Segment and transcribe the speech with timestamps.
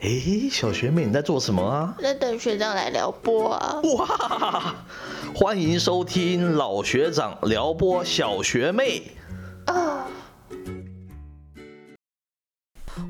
[0.00, 0.08] 哎，
[0.48, 1.92] 小学妹你在做什么啊？
[2.00, 3.80] 在等学长来撩拨啊！
[3.96, 4.76] 哇，
[5.34, 9.02] 欢迎收听老学长撩拨小学妹
[9.64, 10.06] 啊！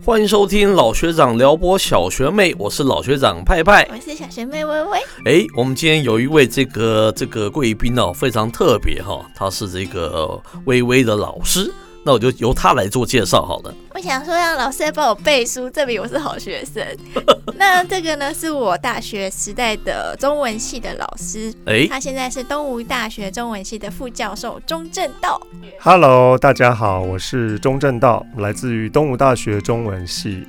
[0.03, 4.99] 欢迎收听老学长撩拨小学妹，我是老学长派派，我是小学妹微微。
[5.27, 11.71] 哎，我们今天有一位这个这个贵宾哦，非常特别哈，他是这个微微的老师。
[12.09, 13.75] 那我就由他来做介绍好了。
[13.93, 16.83] 我想说让老师来帮我背书，证明我是好学生。
[17.59, 25.39] 那这个呢，是我大学时代的中文系的老师，哎，他现在是东吴大学中文系的副教授钟正道。
[25.79, 30.47] Hello，大家好，我是钟正道，来自于东吴大学中文系。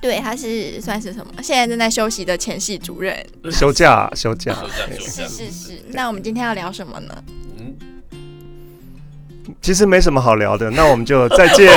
[0.00, 1.34] 对，他是算是什么？
[1.42, 3.14] 现在正在休息的前系主任。
[3.52, 4.56] 休假，休假。
[4.98, 5.82] 是是是。
[5.88, 7.14] 那我们今天要聊什么呢？
[9.60, 11.70] 其实没什么好聊的，那我们就再见。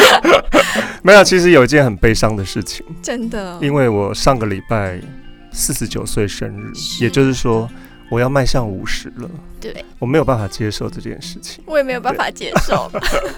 [1.02, 5.00] 没有，其实有一件很悲伤的事情，真的，因为我上个礼拜
[5.50, 7.68] 四十九岁生日，也就是说
[8.10, 9.28] 我要迈向五十了。
[9.60, 12.90] 对，我没有办法接受这件事情，我也没有办法接受。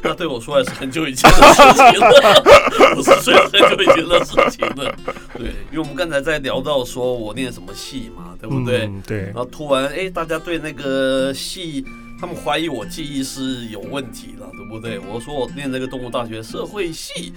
[0.02, 4.94] 那对我说来是很久以前的事情了，五十岁很久以前的事情了。
[5.34, 8.90] 对，因为我们刚才在聊到说我念什么戏嘛，对不对？
[9.06, 9.18] 对。
[9.26, 11.84] 然后突然，哎，大家对那个戏。
[12.25, 14.98] 他们怀疑我记忆是有问题了，对不对？
[14.98, 17.34] 我说我念那个动物大学社会系，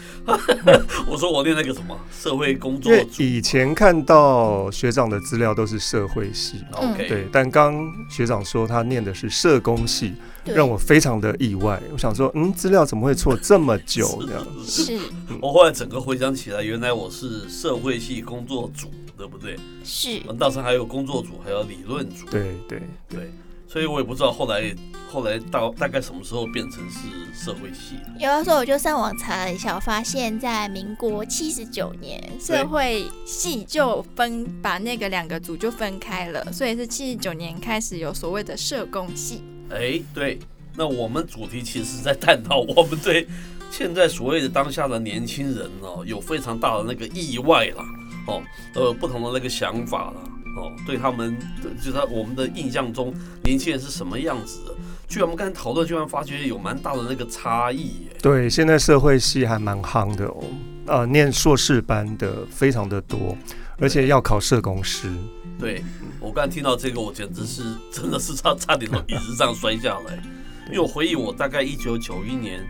[1.06, 2.90] 我说我念那个什么社会工作。
[3.18, 7.28] 以前看到学长的资料都是社会系，OK，对。
[7.34, 10.14] 但刚学长说他念的是社工系，
[10.46, 11.82] 让我非常的意外。
[11.92, 14.24] 我想说，嗯，资料怎么会错这么久？
[14.26, 14.86] 这样子。
[14.86, 14.98] 是。
[15.42, 19.58] 我后来整个回想起来，原来我是社会系工作组，对不对？
[19.84, 20.22] 是。
[20.24, 22.26] 我们当时还有工作组，还有理论组。
[22.32, 23.30] 对对对。
[23.68, 24.74] 所以我也不知道后来
[25.10, 27.00] 后来到大概什么时候变成是
[27.34, 27.96] 社会系。
[28.18, 39.44] 有的时候我就上网查了一下，我发现在民国七十九年，社会系就分把那个两个组就分开了，所以是七十九年开始有所谓的社工系。
[39.70, 40.40] 哎，对，
[40.76, 43.28] 那我们主题其实在探讨我们对
[43.70, 47.84] 现在所谓的当下的年轻人哦，有非常大的那个意外啦，
[48.28, 48.42] 哦，
[48.76, 50.22] 呃，不同的那个想法了。
[50.58, 51.38] 哦，对他们，
[51.82, 53.14] 就是我们的印象中，
[53.44, 54.76] 年轻人是什么样子的？
[55.08, 58.18] 据我们刚才讨论，居然发觉有蛮大的那个差异耶。
[58.22, 60.44] 对，现在社会系还蛮夯的哦，
[60.88, 63.38] 呃，念硕士班的非常的多，
[63.80, 65.10] 而且要考社工师。
[65.58, 65.84] 对，
[66.20, 70.22] 我刚才听到这个，我简直是真的是差差点从椅子上摔下来，
[70.68, 72.68] 因为我回忆我大概一九九一年。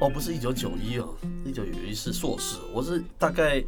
[0.00, 1.08] 哦，不是一九九一哦，
[1.44, 3.62] 一九九一是硕士，我是大概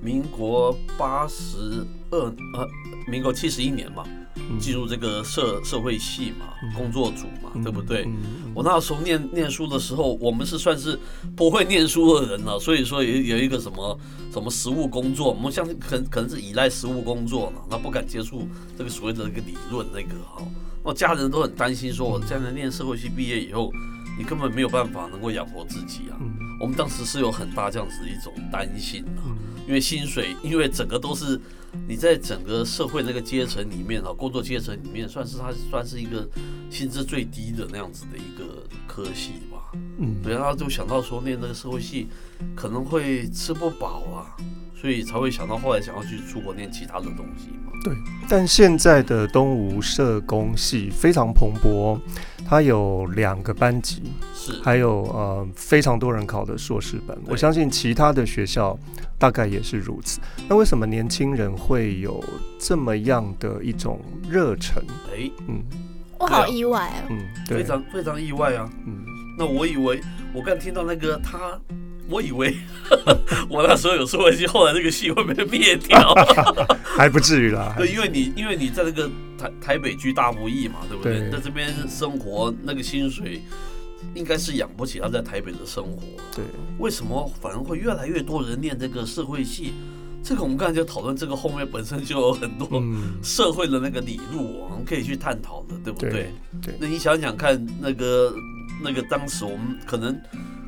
[0.00, 2.68] 民国八十二呃，
[3.08, 4.04] 民国七十一年嘛，
[4.60, 8.06] 进入这个社社会系嘛，工作组嘛，对不对？
[8.54, 10.96] 我那时候念念书的时候，我们是算是
[11.34, 13.98] 不会念书的人了，所以说有有一个什么
[14.32, 18.46] 什么实务工作，我们相信可可能是依赖实务工作嘛，那不敢接触
[18.78, 20.46] 这个所谓的一个理论那个哈，
[20.84, 23.72] 我家人都很担心，说我将来念社会系毕业以后。
[24.18, 26.18] 你根本没有办法能够养活自己啊！
[26.60, 29.26] 我们当时是有很大这样子的一种担心啊，
[29.66, 31.40] 因为薪水，因为整个都是
[31.88, 36.28] 你在整个社会那个阶层里面啊，工作阶层里面，算是它算是一个
[36.70, 39.58] 薪资最低的那样子的一个科系吧。
[39.98, 42.08] 嗯，对，然后就想到说念那个社会系
[42.54, 44.36] 可能会吃不饱啊，
[44.78, 47.72] 所以才会想到后来想要去出国念其他的东西嘛。
[47.82, 47.94] 对，
[48.28, 51.98] 但现在的东吴社工系非常蓬勃。
[52.52, 54.02] 它有两个班级，
[54.34, 54.52] 是。
[54.62, 58.78] 还有呃非常多人考的硕士班，我相信其他的学校
[59.18, 60.20] 大概也是如此。
[60.50, 62.22] 那为什么年轻人会有
[62.58, 63.98] 这么样的一种
[64.28, 64.84] 热忱？
[65.10, 65.62] 哎，嗯，
[66.18, 69.02] 我好意外啊，嗯，非常非常意外啊，嗯，
[69.38, 69.98] 那我以为
[70.34, 71.58] 我刚听到那个他。
[72.08, 72.54] 我以为
[73.48, 76.14] 我那时候有社会戏，后来这个戏会被灭掉，
[76.84, 77.74] 还不至于啦。
[77.78, 79.08] 对，因为你因为你在那个
[79.38, 81.30] 台台北居大不易嘛，对不对？
[81.30, 83.40] 在这边生活，那个薪水
[84.14, 86.02] 应该是养不起他在台北的生活。
[86.34, 86.44] 对，
[86.78, 89.72] 为什么反而会越来越多人念这个社会系？
[90.24, 92.82] 这个我们刚才就讨论，这个后面本身就有很多
[93.22, 96.32] 社会的那个理路，我们可以去探讨的，对不对？
[96.62, 96.74] 对。
[96.78, 98.32] 那你想想看，那个
[98.82, 100.20] 那个当时我们可能。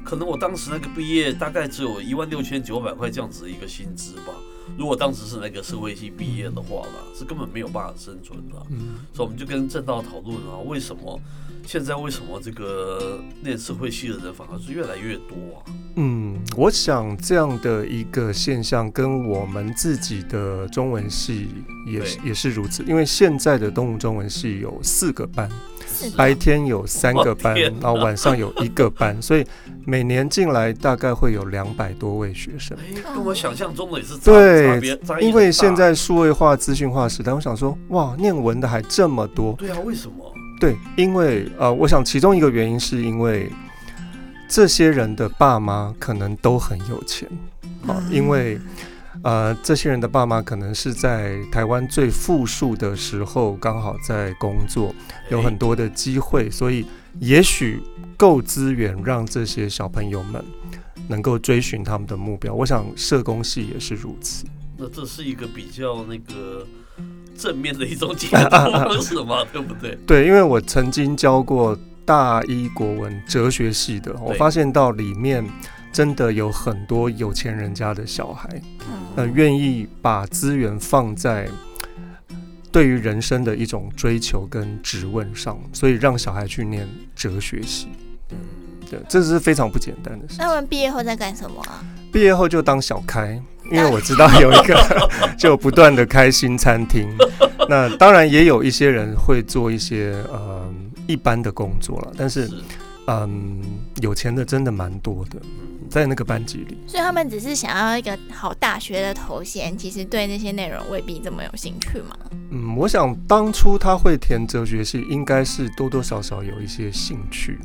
[0.04, 4.34] 可能我当时那个毕业大概只有一万六千九百块这样子的一个薪资吧。
[4.76, 8.56] 如果当时是那个社会系毕业的话啦，是根本没有办法生存的。
[8.70, 11.20] 嗯，所以我们就跟正道讨论啊，为什么
[11.66, 15.64] 现在为什么这个念社会系的人反而是越来越多啊？
[15.96, 21.48] 嗯，我想这样的一个现象跟我们自己的中文系
[21.86, 25.48] 也是也是如此，因为现在的动物中文系有四个班，
[26.16, 29.46] 白天有三个班，然后晚上有一个班，所以
[29.84, 32.76] 每年进来大概会有两百多位学生。
[33.02, 39.54] 跟我想象中的也是对，因为现在数位化、资讯化时代，我想说，哇，念文的还这么多。
[39.54, 40.33] 对啊，为什么？
[40.64, 43.50] 对，因为呃，我想其中一个原因是因为。
[44.46, 47.26] 这些人的爸妈可能都很有钱，
[47.88, 48.60] 啊，因为
[49.22, 54.94] 呃，这些人的爸妈可能是在台湾最富庶的时候刚好在工作，
[55.30, 56.86] 有很多的机会，所以
[57.18, 57.80] 也许
[58.16, 60.44] 够资源让这些小朋友们
[61.08, 62.54] 能够追寻他们的目标。
[62.54, 64.44] 我想社工系也是如此。
[64.76, 66.64] 那这是一个比较那个
[67.36, 69.44] 正面的一种解读，是吗？
[69.52, 69.98] 对不对？
[70.06, 71.78] 对，因为我曾经教过。
[72.06, 75.42] 大一国文哲学系的，我发现到里面
[75.90, 78.60] 真的有很多有钱人家的小孩，
[79.16, 81.48] 呃，愿意把资源放在
[82.70, 86.86] 对于人生的一种追求跟质问上，所以让小孩去念
[87.16, 87.88] 哲学系。
[88.32, 88.36] 嗯，
[88.90, 90.36] 对，这是非常不简单的事。
[90.38, 91.82] 那我们毕业后在干什么啊？
[92.12, 94.76] 毕业后就当小开，因为我知道有一个
[95.38, 97.08] 就不断的开新餐厅。
[97.68, 100.62] 那当然也有一些人会做一些呃。
[101.06, 102.48] 一般的工作了，但是，
[103.08, 103.60] 嗯，
[104.00, 105.38] 有钱的真的蛮多的，
[105.90, 106.78] 在那个班级里。
[106.86, 112.16] 所以他们只是想要一个好大学的头衔，其实对那些内容未必这么有兴趣嘛。
[112.50, 117.58] 嗯，我想当初他会填哲学系，应该是多多少少有一些兴趣。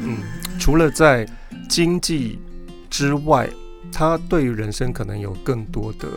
[0.00, 0.18] 嗯，
[0.60, 1.26] 除了在
[1.68, 2.38] 经济
[2.88, 3.50] 之外，
[3.94, 6.08] 他对于人生可能有更多的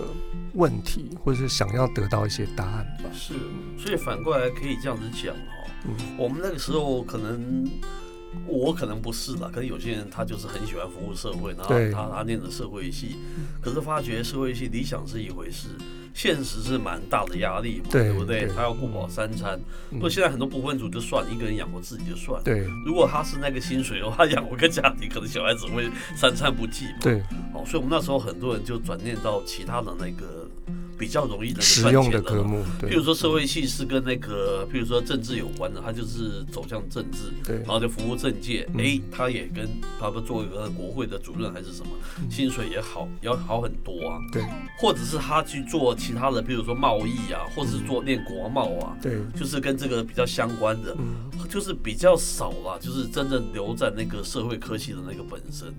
[0.54, 3.10] 问题，或者是想要得到一些答案吧。
[3.14, 3.36] 是，
[3.78, 5.94] 所以反过来可以这样子讲哦。
[6.18, 7.70] 我们那个时候可能，
[8.45, 13.16] 我可能不是了，可能有些人他就是很喜欢服务社会，然后他他念的社会系，
[13.62, 15.69] 可是发觉社会系理想是一回事，
[16.13, 18.48] 现实是蛮大的压力嘛，对不对？
[18.48, 22.68] 他要顾饱三餐，不过现在很多部分组就算一个人养活自己就算，对。
[22.86, 27.19] 如果他是那个薪水的话，养活个家庭，可能小孩子会三餐不继，对。
[27.54, 30.48] 哦，所以我们那时候很多人就转念到其他的那个。
[30.98, 41.92] 比较容易的实用的科目，譬如说社会系是跟那个，譬如说政治有关的，他就是走向政治，对，然后就服务政界，哎，他也跟他们做一个国会的主任还是什么，
[42.30, 44.44] 薪水也好，要好很多啊，对，
[44.80, 50.98] 或者是他去做其他的，譬如说贸易啊，或者是做练国贸啊，对，就是跟这个比较相关的，
[51.50, 55.74] 就是比较少啦，就是真正留在那个社会科系的那个本身。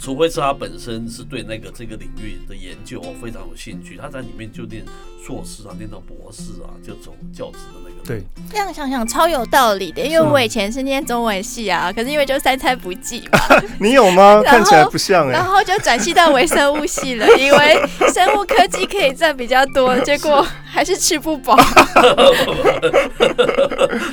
[0.00, 4.84] 除非是他本身是对那个这个领域的研究哦非常有兴趣，他在里面就念
[5.24, 7.94] 硕士啊，念到博士啊，就走教职的那个。
[8.04, 13.38] 对，这样想想超有道理的，因为我以前是念中文系啊，可是因为就三餐不济嘛。
[13.78, 14.42] 你有吗？
[14.44, 15.32] 看起来不像哎。
[15.32, 17.80] 然后就转系到微生物系了，以为
[18.12, 21.56] 生物科技可以赚比较多， 结果还是吃不饱。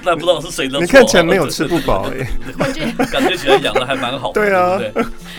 [0.04, 2.28] 那不知道是谁的你看起来没有吃不饱哎，
[3.12, 4.32] 感觉起来养的还蛮好。
[4.34, 4.92] 对啊，对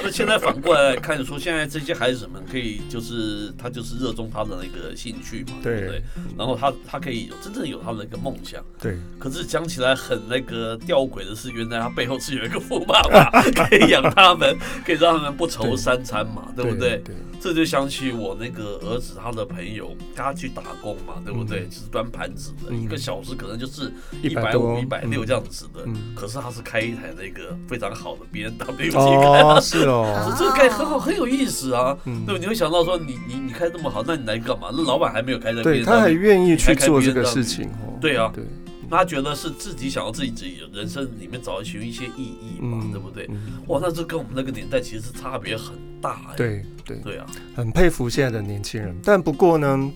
[0.03, 0.37] 那现在。
[0.39, 6.03] 反过来看，说现在这些孩子们可以，就是他就是热衷他的那个兴趣嘛，对不对？
[6.37, 8.97] 然后他他可以有真正有他的一个梦想，对。
[9.19, 16.99] 可是讲起来很那个吊诡的是，原来他背后是有一个富爸爸 可以养他们，可以让他们不愁三餐嘛，对不对？
[17.05, 21.67] 对这就想起我那个儿子他的朋友，他去打工嘛，对不对？
[21.67, 25.83] 就是端盘子的，一个小时可能就是一百五、一百六这样子的。
[25.85, 30.35] 嗯可是他是开一台那个非常好的 B N W 机，哦，是哦。
[30.39, 32.39] 这个开很好，很有意思啊，对吧？
[32.41, 34.71] 你会想到说，你你你开这么好，那你来干嘛？
[34.73, 37.99] 那老板还没有开在边，他还愿意去做这个事情哦。
[38.01, 38.45] 对啊，对，
[38.91, 43.29] 他觉得是自己想要自己自己人生里面找寻一些意义嘛，对不对？
[43.67, 46.21] 哇，那这跟我们那个年代其实差别很大。
[46.37, 48.97] 对对对啊，很佩服现在的年轻人。
[49.03, 49.93] 但不过呢，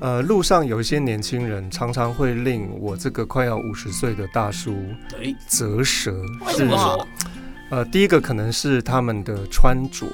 [0.00, 4.74] 呃，路上有一些年轻人常常会令我这个快要五十岁的大叔
[5.48, 6.12] 啧舌。
[6.46, 7.06] 为什么？
[7.68, 10.06] 呃，第一个可能是他们的穿着，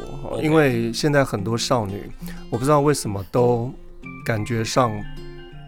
[0.42, 2.10] 因为现在很多少女，
[2.48, 3.70] 我不知道为什么都
[4.24, 4.92] 感觉上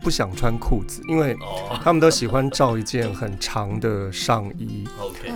[0.02, 1.36] 不想穿裤子，因为
[1.82, 4.84] 他们都喜欢罩一件很长的上衣，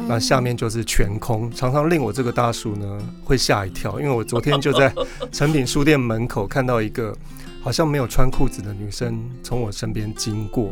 [0.06, 4.92] 那下面就是全空，常常令我这个大叔呢会吓一跳，因为我昨天就在
[5.32, 7.16] 成品书店门口看到一个
[7.62, 10.70] 好像没有穿裤子的女生从我身边经过，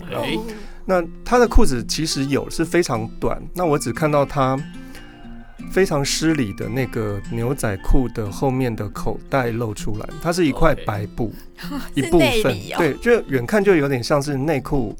[0.84, 4.58] 那她的裤子其实有是非常短，那我只看到她。
[5.70, 11.32] 非常失礼的那个牛仔裤的后面的口袋露出来，它是一块白布，
[11.94, 14.96] 一部分，对，就远看就有点像是内裤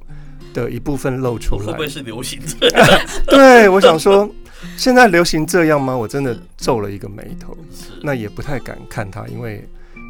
[0.52, 1.66] 的一部分露出来。
[1.66, 2.40] 会不会是流行？
[3.26, 4.28] 对，我想说，
[4.76, 5.96] 现在流行这样吗？
[5.96, 7.56] 我真的皱了一个眉头。
[8.02, 9.66] 那也不太敢看他，因为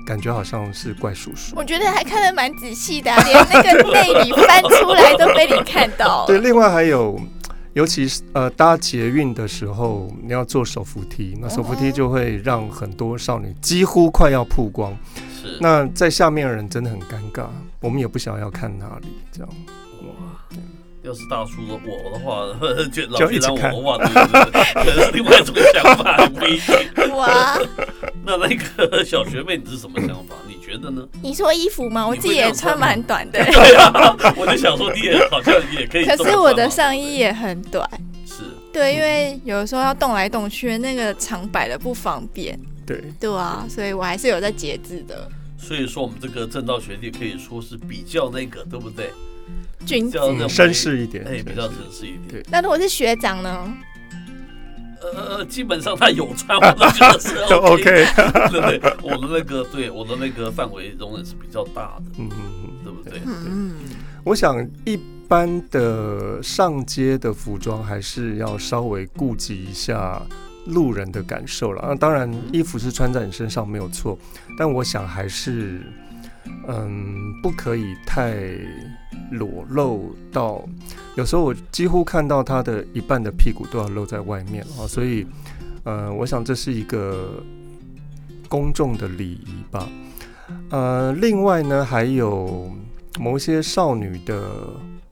[0.07, 1.55] 感觉好像是怪叔叔。
[1.57, 6.25] 我觉得还看得蛮仔细的，连那个内里翻出来都被你看到。
[6.29, 7.19] 对，另外还有，
[7.77, 14.97] 尤其是呃搭捷运的时候，你要坐手扶梯，那手扶梯就会让很多少女几乎快要曝光。
[15.31, 15.59] 是。
[15.61, 17.45] 那在下面的人真的很尴尬，
[17.81, 19.49] 我们也不想要看哪里这样。
[21.07, 21.13] 哇。
[21.13, 22.47] 要是大叔的我的话，
[22.91, 24.25] 就老让我的话，
[24.75, 27.15] 可能是另外一种想法， 不一定。
[27.15, 27.57] 哇，
[28.27, 30.35] 那那个小学妹，你是什么想法？
[30.49, 31.07] 你觉得呢？
[31.23, 32.05] 你说衣服吗？
[32.07, 33.39] 我自己也穿蛮短的。
[33.47, 36.05] 对啊，我就想说，你也好像也可以。
[36.05, 37.89] 可是我的上衣也很短。
[38.27, 38.43] 是。
[38.73, 42.59] 对，因为有的时候要动来动去，那个长摆的不方便。
[42.85, 43.01] 对。
[43.21, 45.29] 对啊，所以我还是有在节制的。
[45.57, 49.13] 所以说，我们这个正道学弟可以说是比较那个，对不对？
[49.87, 52.45] 君子绅士一点，哎，比较绅士一点。
[52.51, 53.73] 那如果是学长呢？
[55.15, 57.85] 呃，基本上他有穿， 我都觉得是 OK。
[58.51, 63.21] 对对，我的那个，对我的那个范围容忍是比较大的，嗯嗯嗯，对不对？
[63.25, 63.75] 嗯。
[64.25, 70.21] 我想一般的上街的服装还是要稍微顾及一下
[70.65, 71.81] 路人的感受了。
[71.83, 74.19] 啊，当然衣服是穿在你身上没有错，
[74.59, 75.81] 但我想还是。
[76.69, 78.35] 嗯，不可以太
[79.31, 80.65] 裸露到，
[81.17, 85.25] 有时候我几乎看到他的一半的屁股都要露在外面啊，所以，
[85.85, 87.43] 呃，我想这是一个
[88.49, 89.89] 公众的礼仪吧。
[90.71, 92.71] 呃，另外呢，还有
[93.19, 94.49] 某些少女的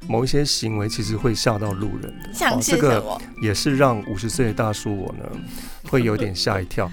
[0.09, 3.05] 某一些行为，其实会吓到路人的，像这个
[3.41, 5.25] 也是让五十岁的大叔我呢
[5.89, 6.91] 会有点吓一跳，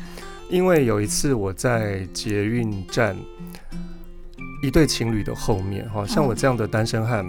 [0.50, 3.16] 因为有一次我在捷运站。
[4.62, 7.26] 一对情侣的后面，哈，像我这样的单身汉，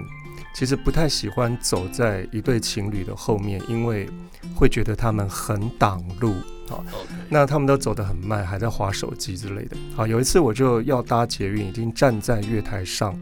[0.54, 4.08] 其实不太喜欢走在一对情侣的后面，因为
[4.54, 6.34] 会觉得他们很挡路，
[6.68, 6.84] 好，
[7.28, 9.76] 那他们都走得很慢，还在划手机之类的。
[9.96, 13.18] 好，有一次我就要搭捷运，已经站在月台上。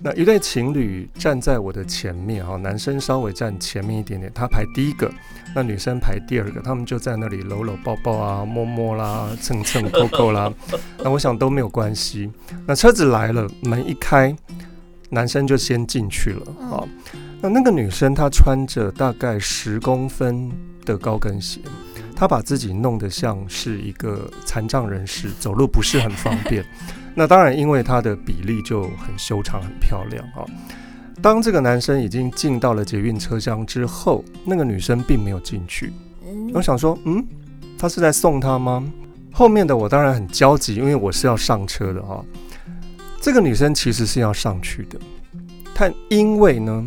[0.00, 5.10] 那一对情侣站在我的前面，哈，男生稍微站前面一点点，他排第一个，
[5.56, 10.52] 那女生排第二个，他们就在那里搂搂抱抱啊，摸摸啦，蹭蹭扣扣啦，
[11.02, 12.30] 那我想都没有关系。
[12.64, 14.34] 那车子来了，门一开，
[15.10, 16.86] 男生就先进去了，啊，
[17.40, 20.48] 那那个女生她穿着大概十公分
[20.86, 21.60] 的高跟鞋，
[22.14, 26.64] 她把自己弄得像是一个残障人士，走路不是很方便。
[27.14, 30.46] 那当然，因为它的比例就很修长、很漂亮啊。
[31.20, 35.92] 当这个男生已经进到了捷运车厢之后，那个女生并没有进去。
[36.54, 37.26] 我想说，嗯，
[37.76, 38.84] 他是在送她吗？
[39.32, 42.24] 后面的我当然很焦急，因为我是要上车的哈。
[43.20, 44.98] 这个女生其实是要上去的，
[45.74, 46.86] 但因为呢，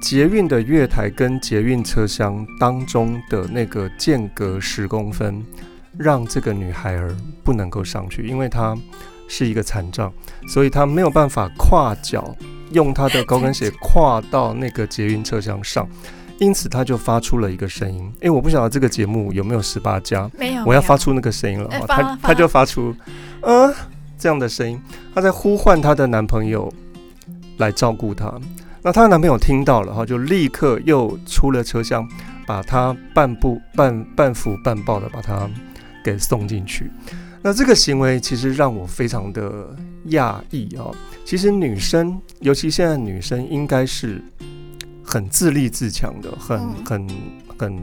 [0.00, 5.44] 捷运的月台跟捷运车厢当中的那个间隔十公分，
[5.98, 7.12] 让这个女孩儿
[7.42, 8.78] 不能够上去，因为她。
[9.34, 10.12] 是一个残障，
[10.46, 12.36] 所以他没有办法跨脚，
[12.72, 15.88] 用他的高跟鞋 跨到那个捷运车厢上，
[16.38, 18.12] 因此他就发出了一个声音。
[18.20, 21.66] 哎，我不晓得这个节目有没有十八加，没有，我要发出那个声音了。
[21.88, 22.94] 他他就发出，
[23.40, 23.74] 嗯，
[24.18, 24.78] 这样的声音，
[25.14, 26.70] 他在呼唤她的男朋友
[27.56, 28.30] 来照顾她。
[28.82, 32.06] 那她的男朋友听到了哈，就立刻又出了车厢，
[32.46, 35.48] 把她半步半半扶半抱的把她
[36.04, 36.90] 给送进去。
[37.44, 39.76] 那这个行为其实让我非常的
[40.10, 40.86] 讶异啊！
[41.24, 44.22] 其实女生，尤其现在女生，应该是
[45.02, 47.08] 很自立自强的，很很
[47.58, 47.76] 很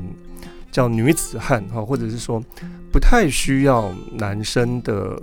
[0.72, 2.42] 叫女子汉哈，或者是说
[2.90, 5.22] 不太需要男生的，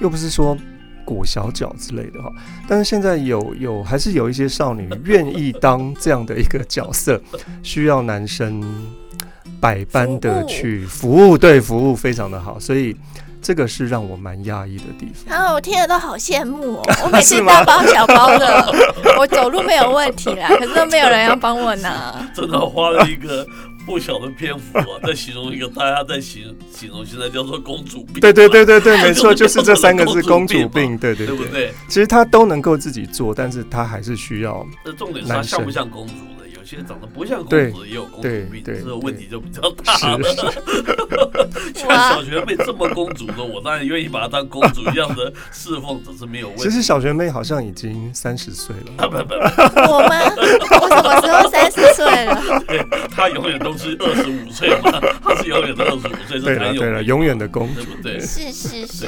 [0.00, 0.58] 又不是说
[1.04, 2.28] 裹小脚之类的哈。
[2.66, 7.20] 但是现在有有还是有一些少女愿意当这样的一个角色，
[7.62, 8.60] 需要男生
[9.60, 12.96] 百般的去服务，对服务非常的好，所以。
[13.40, 15.36] 这个是让我蛮压抑的地方。
[15.36, 16.82] 啊，我听了都好羡慕哦！
[17.04, 18.72] 我每次大包小包的，
[19.18, 22.14] 我走路没有问题啦，可是都没有人要帮我拿。
[22.34, 23.46] 真的花了一个
[23.86, 28.20] 不小的篇幅啊， 在形容一个大家在形形容现在叫做公主病。
[28.20, 30.96] 对对对对对，没错，就是这三个字公主病。
[30.98, 31.72] 对对对，对不对？
[31.88, 34.66] 其实他都能够自己做，但是他还是需要。
[34.84, 36.12] 这重点是他像不像公主？
[36.68, 40.18] 其实长得不像公主也有公主病，这个问题就比较大了。
[41.74, 46.64] 像小学妹这么公主的，我当然愿意把她当公主一样的侍奉，只是没有问题。
[46.64, 48.92] 其实小学妹好像已经三十岁了。
[48.98, 50.20] 啊不不，我吗？
[50.36, 52.62] 我什么时候三十岁了？
[52.68, 58.20] 对她永远都是二十五岁嘛，她是永远的二十五岁，对了对了，永远的公主，对不对？
[58.20, 59.06] 是是是。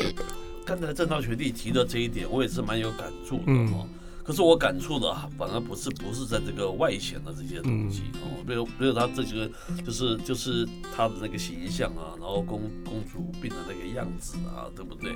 [0.65, 3.87] 刚才正道学弟提的这一点，我也是蛮有感触的哦。
[4.31, 9.51] 可是我感触的反而不是不是在这个外显的这些东西哦，没有没有他这几个
[9.85, 15.11] 就是就是他的那个形象啊，然后公公主病的那个样子啊，对不对？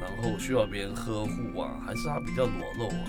[0.00, 3.04] 然后需要别人呵护啊，还是他比较裸露啊？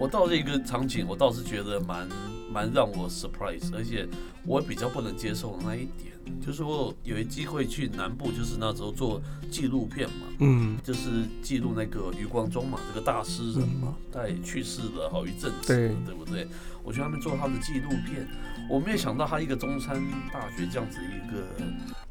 [0.00, 2.08] 我到这个场景，我倒是觉得蛮
[2.52, 4.06] 蛮让我 surprise，而且
[4.44, 6.10] 我比较不能接受的那一点。
[6.40, 16.46] 就是我有一机会去南部，就是那时候做纪录片嘛，嗯，就是记录那个余光中嘛，这个大诗人嘛，他也去世了好一阵子，对对不对？
[16.84, 18.28] 我去他们做他的纪录片，
[18.68, 20.00] 我没有想到他一个中山
[20.32, 21.42] 大学这样子一个，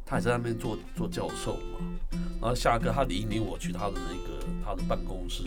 [0.06, 5.44] 他也在那边做做教授嘛，然后下课他引领我去他的那个他的办公室，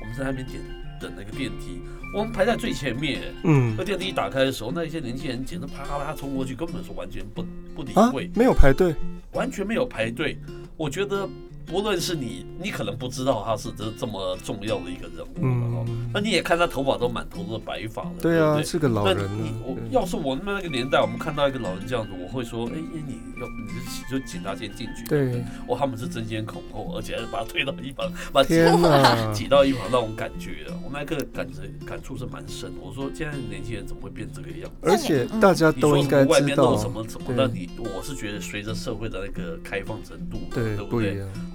[0.00, 0.62] 我们在那边点
[1.00, 1.80] 等那个电梯。
[2.14, 8.94] 我们排在最前面，嗯，那电梯一打开的时候，那一些年轻人简直啪啪啪冲过去，根本是完全不不理会，没有排队，
[9.32, 10.38] 完全没有排队。
[10.76, 11.28] 我觉得。
[11.68, 15.92] 不论是你，你可能不知道他是这这么重要的一个人物了哈。
[16.14, 19.18] 那你也看他头发都满头的白发了，对啊，是个老人。
[19.36, 23.66] 你我要是我们那个年代，我们看到一个老人这样子，我会说，哎，你要你
[24.10, 25.04] 就就请他先进去。
[25.06, 32.72] 对，哦，他们是争先恐后，而且还把他推到一旁， 把他挤到一旁那种感觉，我那个感觉感触是蛮深。
[32.80, 34.90] 我说现在年轻人怎么会变这个样子？
[34.90, 37.26] 而且大家都应该知道什么什么？
[37.36, 40.96] 那你我是觉得随着社会的那个开放程度，对对不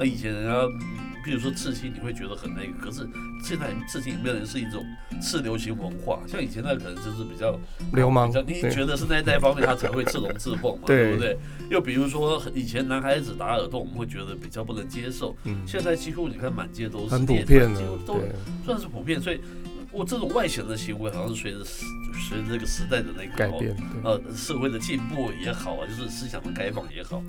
[0.04, 0.10] 对？
[0.10, 0.68] 以前人家，
[1.24, 3.08] 比如说刺青，你会觉得很那个，可是
[3.44, 4.86] 现在刺青里面是一种
[5.22, 7.58] 次流行文化，像以前那可能就是比较
[7.94, 11.38] 流氓，你觉得是那那方面他才会刺龙刺凤嘛， 对不对？
[11.70, 18.20] 又比如说以前男孩子打耳洞，我们会觉得比较不能接受，现在几乎你看满街都是，很普遍的，都
[18.66, 19.40] 算是普遍，所以。
[19.94, 27.24] 我这种外显的行为，好像是随着随着这个时代的那个改变，呃，社会的进步也好啊，就是思想的开放也好。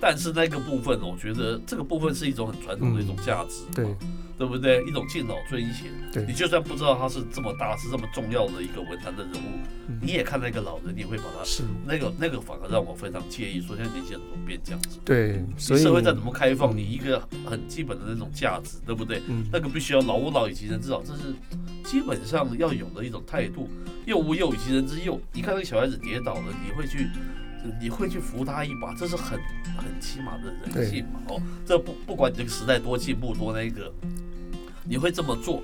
[0.00, 3.86] 但是那个部分，我觉得这个部分是一种很传统的一种价值，对，
[4.38, 4.84] 对不对？
[4.86, 5.90] 一种敬老尊贤。
[6.12, 9.58] 对，你就算不知道他是这么大、是这么重要的一个文坛的人物，
[10.00, 13.60] 你也看到一个老人，你会把他是那个那个反而让我非常介意。
[13.60, 15.00] 说现在年轻人怎么变这样子？
[15.04, 19.20] 对，所以社会再怎么开放，你一个很基本的那种价值，对不对？
[19.26, 21.34] 嗯，那个必须要老吾老以及人之老，这是
[21.84, 23.68] 基本上要有的一种态度。
[24.06, 27.08] 幼吾幼以及人之幼，你看那个小孩子跌倒了，你会去。
[27.80, 29.38] 你会去扶他一把，这是很
[29.76, 31.20] 很起码的人性嘛？
[31.26, 33.92] 哦，这不不管你这个时代多进步多那个，
[34.88, 35.62] 你会这么做。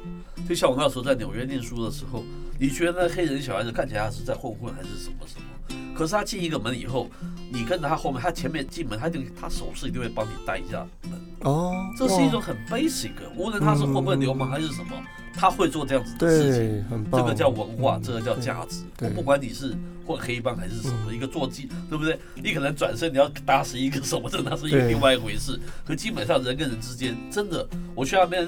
[0.49, 2.23] 就像我那时候在纽约念书的时候，
[2.59, 5.94] 你觉得那黑人小孩子看起来是在混混还是什么什么？
[5.94, 7.09] 可是他进一个门以后，
[7.53, 11.12] 你跟着他后面，他前面进门，他就他手势一定会帮你带一下门。
[11.40, 14.90] 哦，这是一种很 basic，无论他是混混流氓还是什么。
[15.37, 16.53] 他会做这样子的事
[16.88, 18.85] 情，这个叫文化，这个叫价值。
[19.01, 22.16] 我不管你是混黑帮还是什么，一个坐骑，对不对？
[22.37, 25.59] 你可能转身你要打死一个什么的，那是一个另外一回事。
[25.85, 28.46] 可基本上人跟人之间，真的，我去那边，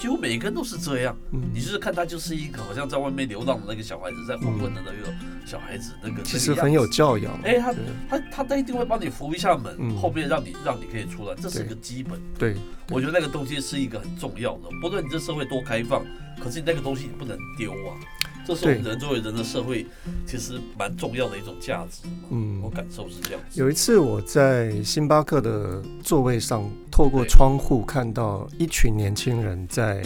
[0.00, 1.16] 几乎每个人都是这样。
[1.52, 5.12] 你就是看他就是一个好像在外面流浪的那个小孩子，在混混的那个
[5.44, 7.38] 小孩子，那个其实很有教养。
[7.42, 7.74] 哎，他
[8.08, 12.20] 他他他一定会帮你扶一下门，后面让你让你可以出来，这是一个基本。
[12.38, 12.54] 对，
[12.90, 16.04] 我觉得那个东西是一个很重要的，不论你这社会多开放。
[16.40, 17.98] 可是你那个东西你不能丢啊！
[18.46, 19.84] 这是我们人作为人的社会，
[20.24, 22.08] 其实蛮重要的一种价值。
[22.30, 23.40] 嗯，我感受是这样。
[23.54, 30.02] 有一次我在星巴克的座位上，透过窗户看到一群年轻人在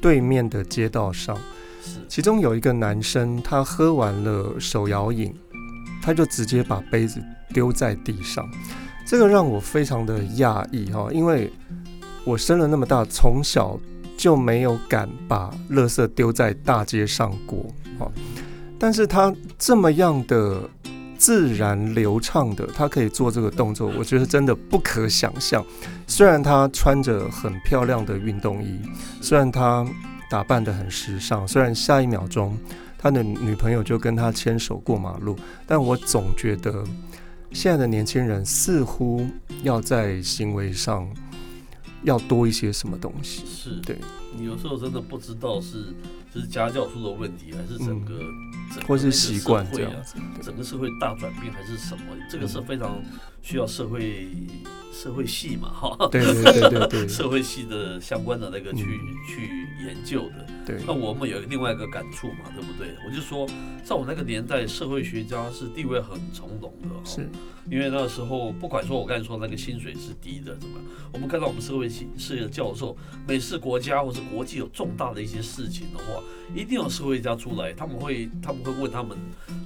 [0.00, 1.36] 对面的街道上，
[2.06, 5.34] 其中有一个男生，他喝完了手摇饮，
[6.00, 7.20] 他就直接把杯子
[7.52, 8.48] 丢在地上，
[9.04, 11.52] 这个让我非常的讶异哈，因为
[12.24, 13.76] 我生了那么大，从小。
[14.16, 17.66] 就没有敢把垃圾丢在大街上过，
[17.98, 18.10] 哦，
[18.78, 20.62] 但是他这么样的
[21.18, 25.64] 自然流畅的，他可以做这个动作，我觉得真的不可想象。
[26.06, 28.80] 虽然他穿着很漂亮的运动衣，
[29.20, 29.86] 虽然他
[30.30, 32.56] 打扮的很时尚，虽然下一秒钟
[32.98, 36.84] 他的女朋友就跟他牵手过马路，但我总觉得
[37.52, 39.26] 现在的年轻人似乎
[39.62, 41.08] 要在行为上。
[42.02, 43.42] 要多一些什么东西？
[43.46, 43.98] 是对，
[44.36, 45.86] 你有时候真的不知道是
[46.32, 48.20] 就是家教出的问题，还是整个
[48.86, 49.92] 或是习惯这样，
[50.42, 52.02] 整个社会大转变还是什么？
[52.30, 53.02] 这个是非常
[53.42, 54.28] 需要社会
[54.92, 58.84] 社会系嘛，哈，对对对对对， 社会系的相关的那个去
[59.28, 60.46] 去研究的。
[60.66, 62.94] 对，那我们有另外一个感触嘛，对不对？
[63.06, 63.46] 我就说，
[63.84, 67.28] 在我那个年代，社会学家是地位很从容的，是。
[67.70, 70.78] 因为那时候，不管说我刚才说那个薪水是低的，怎么？
[71.12, 76.22] 我们看到我们社会系事业的教授，每次国家或是国际有重大的一些事情的话，
[76.54, 79.16] 一定有社会家出来，他们会他们会问他们，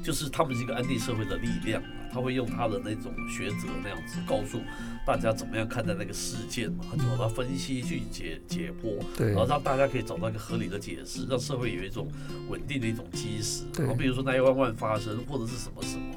[0.02, 1.82] 就是他们是一个安定社会的力量
[2.12, 4.58] 他会用他的那种学者那样子告诉
[5.06, 12.08] 大家怎么样看待那个事件嘛，就把它分析去解解剖，对，然后让大家可以找到一个合理的解释，让社会有一种
[12.48, 13.64] 稳定的一种基石。
[13.78, 16.14] 然后比如说那一万万发生或者是什么什么。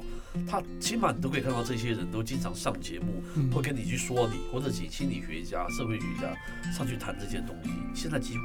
[0.48, 6.34] 他起码你都可以看到，这些人都经常上节目，会跟你去说理，或者请心理学家、社会学家
[6.72, 7.70] 上去谈这些东西。
[7.94, 8.40] 现在几乎，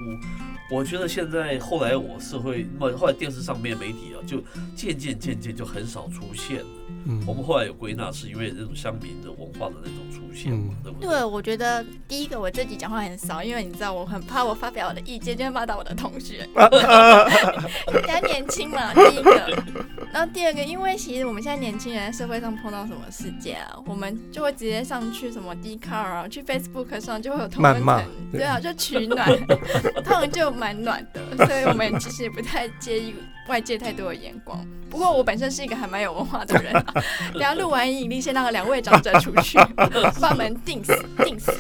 [0.75, 4.43] 我觉得现在后来我社会，那么后来电视上面媒体啊，就
[4.75, 6.67] 渐渐渐渐就很少出现了。
[7.06, 11.10] 嗯，我们后来有归纳，是因为这种乡民的文化的那种出现嘛，对不对？
[11.10, 19.64] 对，我觉得第一个我自己讲话很少，因为你知道我很怕我发表我的意见就会骂到我的同学，比较年轻嘛，第一个。
[20.12, 29.30] 然后第二个，因为其实我们现在年轻人在社会上碰到什么事件啊，我们就会直接上去什么 d c a r 啊，去 Facebook 上就会有同论层，对啊，就取暖，
[30.04, 33.14] 他们就蛮暖的，所以我们其实也不太介意
[33.50, 34.66] 外界太多的眼光。
[34.90, 36.72] 不过我本身是一个还蛮有文化的人，
[37.34, 39.58] 等下录完引力，先让两位长者出去，
[40.22, 40.94] 把门定死，
[41.26, 41.52] 定死。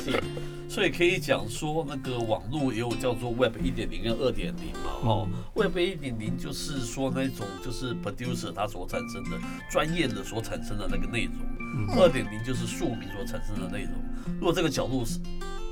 [0.69, 9.31] 所以可以讲说，那个网络也有叫做 Web 一点零跟二点零嘛，哦，Web 一点零就是说那种就是 producer 他所产生的
[9.71, 13.93] 专业的所产生的那个内容，二点零就是庶民所产生的内容。
[14.39, 15.19] 如果这个角度是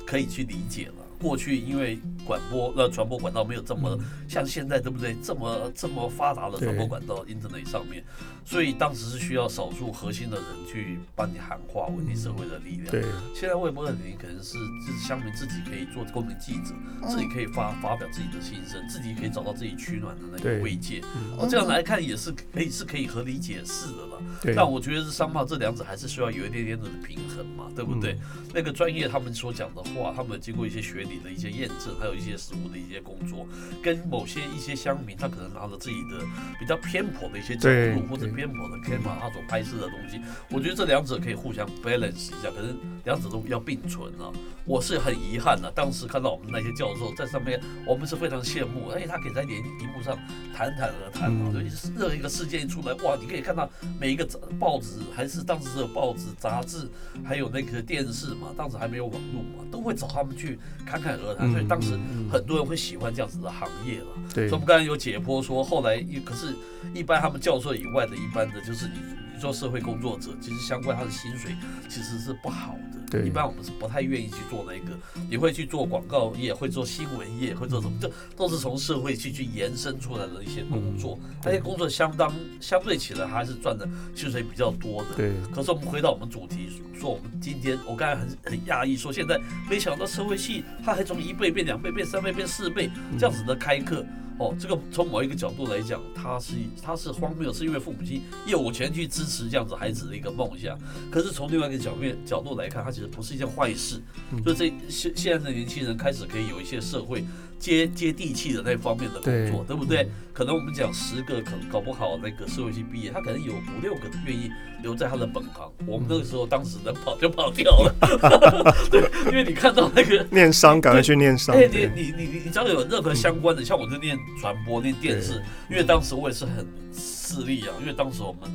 [0.06, 1.07] 可以去理解了。
[1.20, 5.16] 过去因为广播呃传播管道没有这么像现在对不对？
[5.24, 8.04] 这么这么发达的传播管道，internet 上面，
[8.46, 12.88] 所以当时是需要少数核心的人去帮你喊话，稳定社会的力量。
[12.92, 13.04] 对，
[13.34, 14.54] 现在微博二点零可能是
[14.86, 16.76] 就是乡民自己可以做公民记者，
[17.08, 21.02] 自己可以发发表自己的心声，自己可以找到自己取暖的那个慰藉。
[21.38, 24.22] 哦，这样来看也是可以是可以合理解释的了。
[24.56, 28.18] 但我觉得是商贸这两者还是需要有一点点的平衡嘛，对不对？
[28.54, 31.07] 那个专业他们所讲的话，他们经过一些学。
[31.10, 33.48] 你的一些验证，还有一些实物的一些工作，
[33.82, 36.20] 跟某些一些乡民，他可能拿着自己的
[36.60, 40.20] 比较偏颇的一些角度或者偏颇的 camera，他所拍摄的东西，
[40.52, 44.32] 我觉得这两者可以互相 balance 一下，可能两者都要并存啊。
[44.66, 50.18] 我是很遗憾的，当时看到我们那些教授在上面，我们是非常羡慕，而且他可以在连荧幕上
[50.54, 54.28] 谈谈而谈啊，所以任何一个事件一出来，哇，你可以看到每一个
[54.60, 56.90] 报纸，还是当时只有报纸、杂志，
[57.24, 60.97] 还有那个电视嘛，当时还没有网络嘛，都会找他们去看。
[61.00, 61.98] 侃侃而谈，所以当时
[62.32, 64.08] 很多人会喜欢这样子的行业了。
[64.34, 66.54] 对，所以我们刚才有解剖说，后来一可是，
[66.94, 68.96] 一般他们教授以外的一般的，就是你。
[69.38, 71.56] 做社会工作者，其实相关他的薪水
[71.88, 73.00] 其实是不好的。
[73.10, 74.98] 对，一般我们是不太愿意去做那个。
[75.30, 77.98] 你会去做广告业，会做新闻业，会做什么？
[78.02, 81.18] 这都是从社会去去延伸出来的一些工作。
[81.44, 85.16] 那些工作相当相对起来还是赚的薪水比较多的。
[85.16, 85.32] 对。
[85.54, 94.06] 可是我们回到我们主题，说我们今天，我刚才很很讶异，说现在没想到社会系它还从一倍变两倍变三倍变四倍这样子的开课。
[94.40, 100.78] 哦，这个从某一个角度来讲，他是他是荒谬，是因为父母亲有钱去支持这样子孩子的一个梦想。
[101.12, 104.02] 可是从另外一个角面角度来看，它其实不是一件坏事。
[104.44, 107.24] 所以这现现在的年轻人开始可以有一些社会。
[107.60, 110.10] 接接地气的那方面的工作，对不对？
[110.34, 114.52] 可能我们讲十个，可能搞不好那个社会系毕业，他可能有五六个愿意
[114.84, 115.72] 留在他的本行。
[115.88, 117.96] 我们那个时候当时能跑就跑掉了，
[118.92, 121.56] 对，因为你看到那个 念商，赶快去念商。
[121.56, 128.52] 哎，你你你你只要有任何相关的，像我就念传播、念电视，因为当时我也是很势利啊，因为当时我们。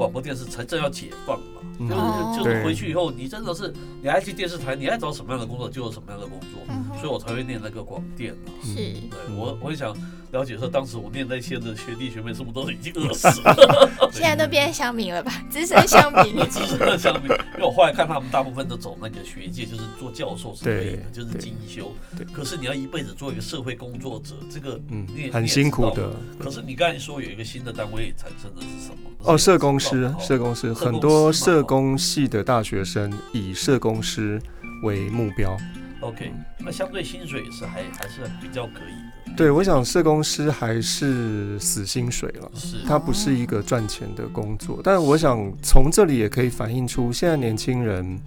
[0.00, 5.68] 广播电视才正要解放嘛，就是就是回去以后，你真的是你爱去电视台，你爱找什么样的工作？
[5.68, 8.50] 就有什么样的工作，所以我才会念那个广电嘛。
[8.64, 9.94] 是，对我我也想。
[10.32, 13.90] 了解说，当时我念那些的学弟学妹，是不是都已经饿死了？
[14.12, 15.32] 现在都变乡民了吧？
[15.50, 17.30] 资深乡民， 资深的乡民。
[17.54, 21.92] 因为我后来看他们大部分都走那个学界，就是做教授是可以的，就是精修。
[22.16, 22.24] 对。
[22.32, 26.12] 可是你要一辈子做一个社会工作者，这个嗯，很辛苦的。
[26.38, 29.10] 可是你刚才说有一个新的单位产生的是什么？
[29.24, 34.40] 哦，社工师，社工师，很多社工系的大学生以社工师
[34.84, 35.56] 为目标。
[36.00, 39.19] OK，那相对薪水也是还还是比较可以。
[39.40, 42.52] 对，我想社工师还是死薪水了，
[42.86, 44.80] 它不是一个赚钱的工作。
[44.84, 48.20] 但是我想从这里也可以反映出，现在年轻人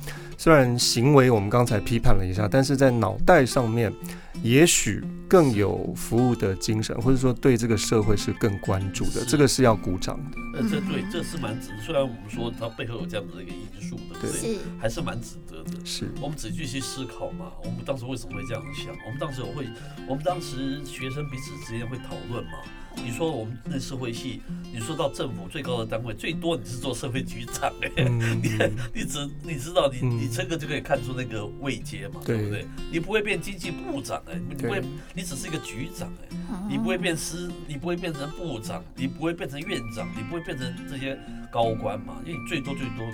[0.43, 3.93] 虽然行为我们刚才批判了一下，但是在脑袋上面。
[4.41, 10.37] 也许更有服务的精神，或者说对这个社会是更关注的，这个是要鼓掌的。
[10.59, 11.69] 呃，这对，这是蛮值。
[11.79, 14.57] 虽然我们说它背后有这样子的一个因素，对不对？
[14.77, 15.85] 还是蛮值得的。
[15.85, 17.53] 是我们仔细去思考嘛？
[17.63, 18.93] 我们当时为什么会这样想？
[19.05, 19.65] 我们当时会，
[20.09, 22.57] 我们当时学生彼此之间会讨论嘛？
[22.95, 24.41] 你说我们那社会系，
[24.73, 28.57] 你说到政府最高的单位，最多你是做社会局长哎， 你
[28.93, 32.65] 你只你知道你你这个就可以看出那个位阶嘛，对不对？
[32.91, 34.81] 你不会变经济部长哎，你不会，
[35.13, 36.35] 你只是一个局长哎，
[36.69, 41.17] 你不会变司，你不会变成部长，你不会变成院长，你不会变成这些
[41.51, 43.05] 高官嘛，因为你最多最多。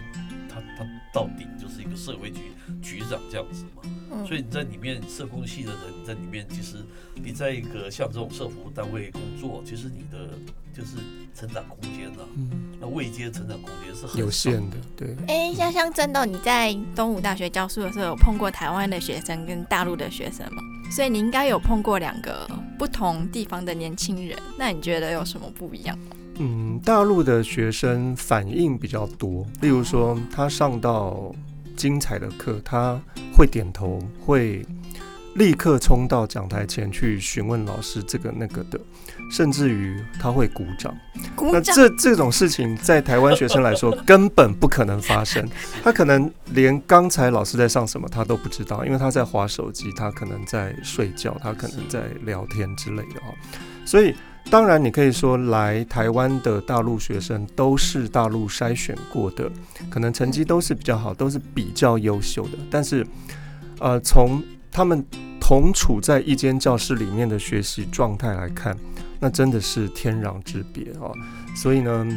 [0.78, 6.78] 他他到顶就是一个社会局局长这样子嘛，所以你在里面社工系的人，你在里面其实
[7.16, 10.30] 你在一个像这种社服单位工作，其实你的
[10.74, 10.98] 就是
[11.34, 12.20] 成长空间呢，
[12.80, 14.78] 那未接成长空间是很有限的。
[14.96, 20.62] 对，哎，像像真的你在东吴大学教书的时候，有碰过台湾的学生跟大陆的学生吗？
[20.92, 26.16] 所以你应该有碰过两个不同地方的年轻人，那你觉得有什么不一样吗？
[26.42, 31.36] 嗯，大陆的学生反应比较多，例如说他上到
[31.76, 32.98] 精彩的课，他
[33.36, 34.66] 会点头，会
[35.36, 38.80] 立刻冲到讲台前去询问老师这个那个的，
[39.30, 40.96] 甚至于他会鼓掌。
[41.52, 45.46] 那这这种事情在台湾学生来说根本不可能发生，
[45.84, 53.34] 他可能连刚才老师在上什么他都不知道，因为他在划手机，他可能在睡觉，他可能在聊天之类的哈，
[53.86, 54.16] 所以。
[54.52, 59.50] 当然，你可以说来台湾的大陆学生都是大陆筛选过的，
[59.92, 62.58] 可能成绩都是比较好，都是比较优秀的。
[62.72, 63.06] 但是，
[63.80, 65.06] 呃，从他们
[65.40, 68.76] 同处在一间教室里面的学习状态来看，
[69.20, 71.14] 那真的是天壤之别啊！
[71.56, 72.08] 所以呢，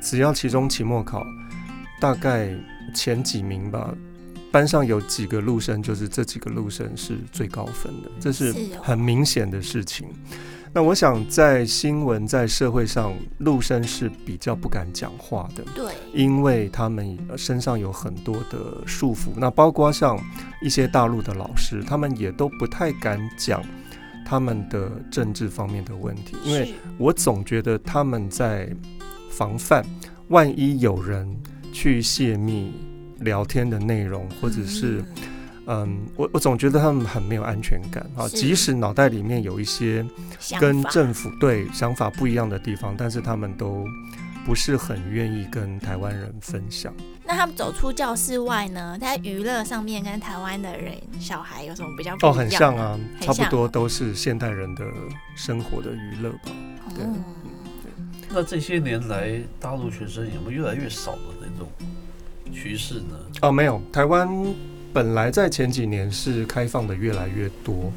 [0.00, 1.24] 只要期中、期末考
[2.00, 2.52] 大概
[2.94, 3.94] 前几名吧，
[4.50, 10.08] 班上有几个陆生，就是这几个陆生是最高分的，这是很明显的事情。
[10.72, 19.28] 那我想，在新闻在社会上，陆生是比较不敢讲话的，对，因为他们身上有很多的束缚。
[19.36, 20.18] 那包括像
[20.60, 23.62] 一些大陆的老师，他们也都不太敢讲
[24.26, 28.68] 他们的政治方面的问题，因为我总觉得他们在
[29.30, 29.82] 防范，
[30.28, 31.26] 万一有人
[31.72, 32.70] 去泄密
[33.20, 35.02] 聊天的内容，或者是。
[35.16, 35.35] 嗯，
[36.14, 40.06] 我我总觉得他们很没有安全感啊，即使脑袋里面有一些
[40.60, 43.84] 跟政府对想法不一样的地方，但是他们都
[44.44, 46.94] 不是很愿意跟台湾人分享。
[47.24, 52.32] 那他们走出教室外呢，在娱乐上面跟台湾的人小孩有什么比较不一样？
[52.32, 54.84] 哦，很像啊，差不多都是现代人的
[55.34, 56.52] 生活的娱乐吧。
[56.94, 57.04] 对，
[58.28, 61.68] 那这些年来，大陆学生有没有越来越少的那种
[62.52, 63.16] 趋势呢？
[63.42, 64.28] 哦，没有，台湾。
[64.96, 67.92] 本来在前几年是开放的越来越多，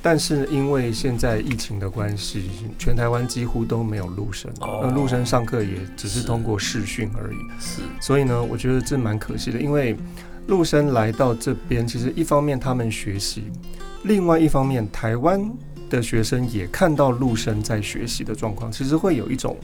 [0.00, 7.36] 但是因为现在疫情的关系，全台湾几乎都没有陆生，那陆生上课也只是通过视讯而已。
[7.58, 9.96] 是，所以呢，我觉得这蛮可惜的，因为
[10.46, 13.50] 陆生来到这边，其实一方面他们学习，
[14.04, 15.52] 另外一方面台湾
[15.90, 19.56] 的学生也看到陆生在学习的状况，其实会有一种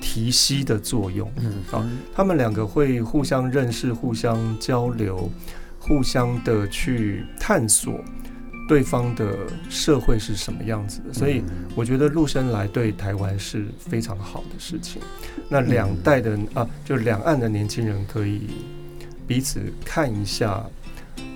[0.00, 1.30] 提息的作用。
[1.36, 5.30] 嗯，啊，他们两个会互相认识，互相交流。
[5.86, 8.02] 互相的去探索
[8.66, 9.36] 对方的
[9.68, 11.42] 社会是什么样子的，所以
[11.74, 15.02] 我觉得陆生来对台湾是非常好的事情。
[15.50, 18.48] 那两代的啊，就两岸的年轻人可以
[19.26, 20.64] 彼此看一下，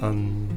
[0.00, 0.48] 嗯。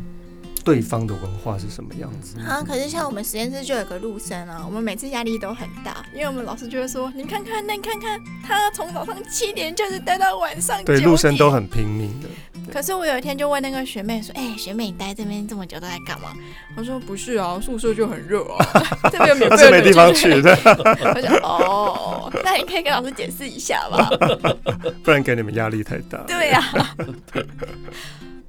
[0.64, 2.62] 对方的文化是什么样子啊？
[2.62, 12.30] 可是像我们实验室就有个陆生啊，我们每次压力都很大，因为我们老师就会说：“你看看，那你看看，他从早上七点就是待到晚上。”对，陆生都很拼命的。
[12.72, 16.34] 可是我有一天就问那个学妹说：“哎，学妹，你待这边这么久都在干嘛？”
[16.76, 18.66] 她说：“不是啊，宿舍就很热啊，
[19.12, 20.52] 这边免费没地方去的。”
[21.16, 24.10] 我想：“哦，那你可以跟老师解释一下吧，
[25.04, 26.64] 不然给你们压力太大。”对呀。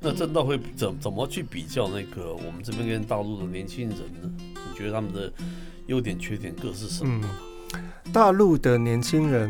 [0.05, 4.29] 那真的会怎怎么去比较那个我们这边跟大陆的年轻人呢？
[4.55, 5.33] 你觉得他们的
[5.87, 7.25] 优点缺点各是什么？
[8.13, 9.49] 大陆的年轻人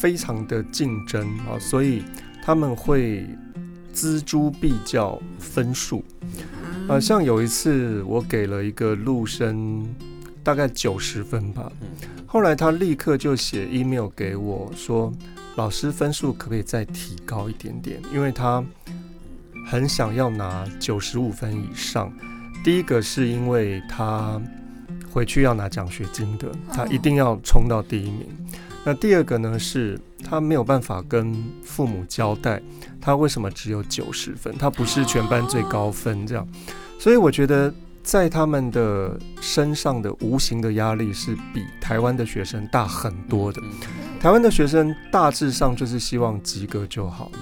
[0.00, 2.04] 非常的竞争啊，所以
[2.44, 3.26] 他们会
[3.94, 6.04] 锱铢必较分数。
[6.88, 9.86] 啊，像有一次我给了一个陆生
[10.42, 11.70] 大概九十分吧，
[12.26, 15.12] 后来他立刻就写 email 给我说，
[15.56, 18.00] 老师分数可不可以再提高一点点？
[18.12, 18.64] 因为他。
[19.66, 22.12] 很想要拿九十五分以上，
[22.64, 24.40] 第一个是因为他
[25.12, 28.26] 回去要拿奖学金的，他一定要冲到第一名。
[28.84, 32.60] 那第二个呢，是他没有办法跟父母交代
[33.00, 36.46] 他为什么只有九十分，他不是全班最高分这样。
[36.98, 43.60] 所以我觉得在他们的身上的无形的压力是比台湾的学生大很多的。
[44.20, 47.38] 台湾的学生大致上就是希望及格就好了，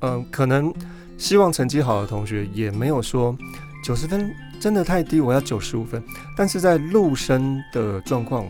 [0.00, 0.72] 嗯，可能。
[1.18, 3.36] 希望成绩好的同学也没有说
[3.84, 6.02] 九十分真的太低，我要九十五分。
[6.36, 8.46] 但是在陆生的状况，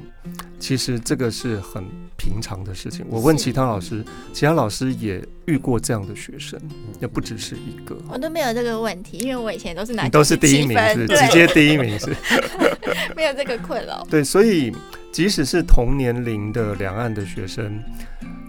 [0.58, 1.84] 其实这个是很
[2.18, 3.06] 平常的事情。
[3.08, 6.60] 我问其他老师，其他老师也遇过这样的学生，
[7.00, 7.96] 也不只是一个。
[8.08, 12.14] 我都没有这个问题，因为我以前都是拿都是第一名，是直接第一名是，
[13.14, 14.04] 没有这个困扰。
[14.10, 14.74] 对，所以
[15.12, 17.80] 即使是同年龄的两岸的学生，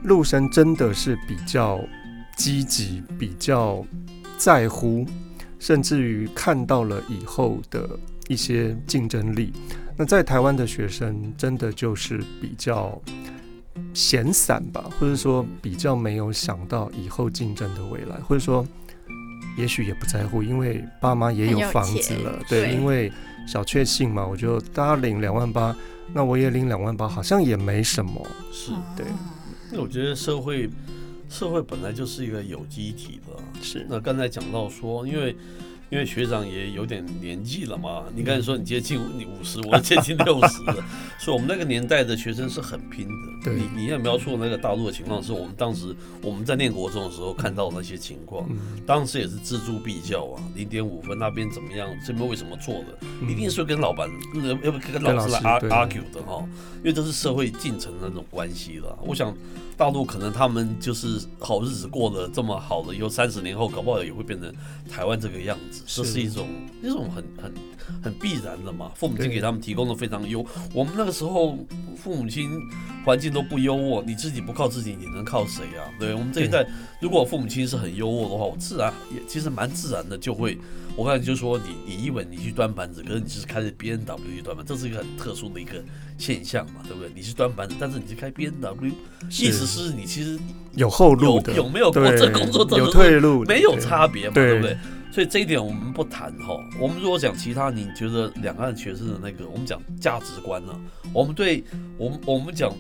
[0.04, 1.80] 陆生真的是比较
[2.36, 3.86] 积极，比较
[4.38, 5.06] 在乎。
[5.62, 7.88] 甚至于看到了以后的
[8.28, 9.54] 一些竞争力，
[9.96, 13.00] 那在台湾的学生真的就是比较
[13.94, 18.66] 闲散吧，或者说比较没有想到以后竞争的未来，或者说
[19.56, 23.12] 也许也不在乎，因为爸妈也有房子了，对，因为
[23.48, 25.76] 小确幸嘛，我就大家领两万八，
[26.12, 29.06] 那我也领两万八，好像也没什么，是对。
[29.72, 30.68] 那我觉得社会。
[31.32, 33.88] 社会本来就是一个有机体的，是。
[33.90, 35.34] 那刚才讲到说，因为
[35.92, 40.76] 因为学长也有点年纪了嘛，你刚才说你接近你五十，我接近六十了，
[41.20, 43.06] 所以我们那个年代的学生是很拼
[43.44, 43.52] 的。
[43.52, 48.48] 你你要描述那个大陆的情况，是我们当时我们在念国中的时候看到那些情况，
[48.86, 54.10] 当时也是锱铢必较啊，零点五分那边怎么样，这边为什么错的，一定是跟老板
[54.64, 58.98] 要不跟老师来 argue 的哈，因为这是社会进程的那种关系了。
[59.02, 59.36] 我想。
[59.78, 64.54] 大陆可能他们就是好日子过得这么好了，以后三十年后搞不好也会变成
[64.88, 66.48] 台湾这个样子，这是一种
[66.82, 67.54] 一种很很
[68.02, 68.92] 很必然的嘛。
[68.96, 71.58] 父母亲给他们提供的非常优，我们那个时候
[71.96, 72.50] 父母亲
[73.06, 75.90] 环境都不优渥，你自己不靠自己，你能靠谁啊？
[76.00, 76.66] 对我们这一代，
[77.02, 80.58] 如果父母亲是很优渥的话，我自然也其实蛮自然的就会。
[80.98, 85.82] 我刚才就说你你一稳你去端盘子，可是你是开着 B N W 去端盘，这是一个很特殊的一个
[86.18, 87.10] 现象嘛，对不对？
[87.16, 88.92] 你是端盘子，但是你是开 B N W，
[89.30, 90.38] 意思是你其实
[90.76, 94.78] 有后路的，有没有过这工作有退路，没有差别嘛，对不对？
[95.12, 96.58] 所以这一点我们不谈哈。
[96.80, 100.74] 我们如果讲其他，你觉得两岸学生的那个，我们讲价值观呢？
[101.14, 101.64] 我们对
[101.98, 102.74] 我们我们讲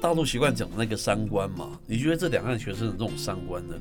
[0.00, 1.78] 大陆习惯讲的那个三观嘛？
[1.86, 3.74] 你觉得这两岸学生的这种三观呢？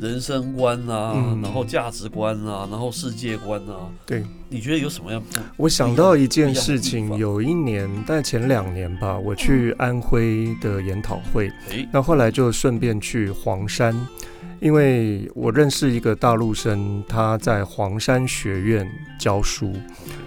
[0.00, 5.22] 人生观啊，然后价值观啊，然后世界观啊，对，你觉得有什么样？
[5.56, 11.52] 我想到一件事情，有一年，大概前两年吧，我去安徽的研讨会，
[11.92, 13.94] 那后来就顺便去黄山，
[14.60, 19.72] 因为我认识一个大陆生，他在黄山学院教书，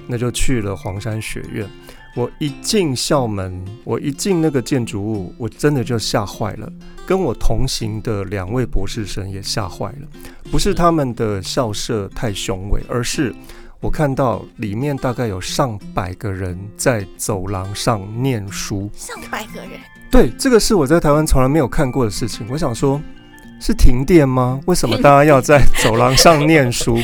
[0.07, 1.67] 那就去了黄山学院。
[2.15, 6.71] 我一进校门，我一进那个建筑物，我真的就吓坏了。
[7.05, 10.07] 跟我同行的两位博士生也吓坏了，
[10.49, 13.35] 不是他们的校舍太雄伟，而是
[13.81, 18.89] 我看到里面大概有上百个人在走廊上念书。
[18.95, 19.71] 上百个人？
[20.09, 22.47] 对，这个是我在台湾从来没有看过的事情。
[22.49, 23.01] 我想说，
[23.65, 24.61] 是停电吗？
[24.67, 26.99] 为什么大家要在走廊上念书？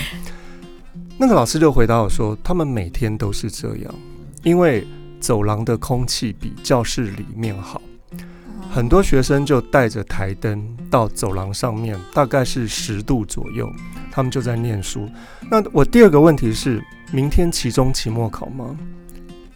[1.18, 3.96] 那个老师就回答我说，他们每天都是这样，
[4.44, 4.86] 因为。
[5.20, 7.80] 走廊的空气比教室里面好，
[8.72, 13.72] 很多学生就带着台灯到走廊上面，大概是十度左右，
[14.12, 15.08] 他们就在念书。
[15.48, 18.76] 那我第二个问题是，明天期中、期末考吗？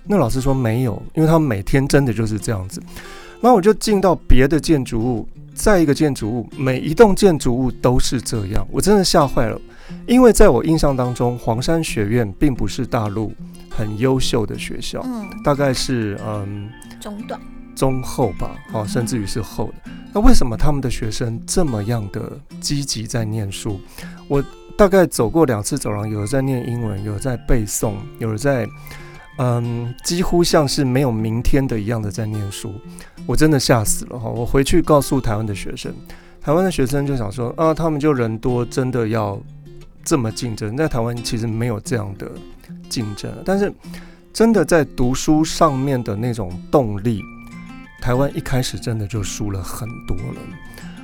[0.03, 2.79] 那老师说没有，因为他们每天真的就是这样子。
[3.41, 9.59] 然后我就进到别的建筑物，再一个建筑物，每一栋建筑物都是这样，我真的吓坏了。
[10.05, 13.33] 因为在我印象当中，黄山学院并不是大陆。
[13.77, 17.37] 很优秀的学校，嗯，大概是嗯中段、
[17.75, 19.91] 中后吧，哦，甚至于是后的。
[20.13, 23.77] 那为什么他们的学生这么样的积极在念书？
[24.29, 24.41] 我
[24.77, 28.65] 大概走过两次走廊，有的在念英文，有的在背诵，有的在
[29.37, 32.73] 嗯，几乎像是没有明天的一样的在念书。
[33.25, 34.29] 我真的吓死了哈！
[34.29, 35.93] 我回去告诉台湾的学生，
[36.41, 39.39] 台湾的学生就想说啊，他们就人多，真的要
[40.03, 40.77] 这么竞争？
[40.77, 42.31] 在台湾其实没有这样的。
[42.87, 43.73] 竞争，但是
[44.31, 47.19] 真的在读书上面的那种动力，
[47.99, 50.41] 台湾一开始真的就输了很多了。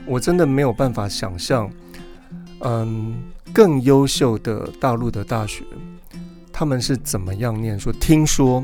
[0.06, 1.70] 我真的没有办法想象，
[2.60, 3.16] 嗯，
[3.52, 5.64] 更优秀的大陆的大学，
[6.62, 7.92] 他们是怎么样念说？
[7.94, 8.64] 听说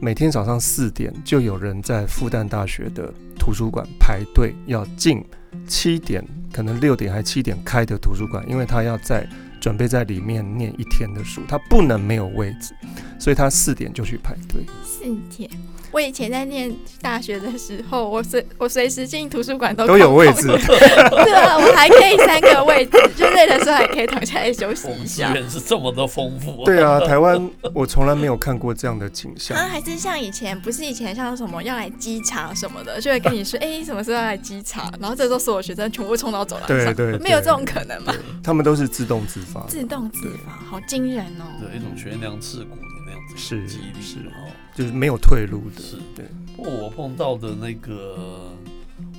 [0.00, 5.24] 每天早上四点就有人在复旦大学的图书馆排队要进
[5.66, 9.26] 七点，可能六点还七点开的图书馆，因为他要在。
[9.62, 12.74] 准备在里面念一天的书，他不能没有位置，
[13.16, 14.66] 所以他四点就去排队。
[14.84, 15.48] 四点。
[15.92, 25.28] 我以前在念大学的时候，我随我随时进图书馆都都有位置， 对啊，我还可以三个位置，就累的时候还可以躺下来休息一下。
[25.28, 26.64] 资源是这么的丰富。
[26.64, 29.54] 对啊，台湾我从来没有看过这样的景象。
[29.54, 34.90] 啊，还是像以前，不是以前像什么要来机场什么的，就会跟你说， 哎，什么时候要来机场？
[34.98, 38.14] 然后这时候所有学生全部冲到走廊上，对对，没有这种可能吗？
[38.42, 41.44] 他们都是自动自发，自动自发，好惊人哦！
[41.60, 45.80] 对，一种悬梁刺股的那样子是激励，是哦，就是没有退路的。
[45.80, 46.26] 是，对。
[46.56, 48.52] 不过我碰到的那个，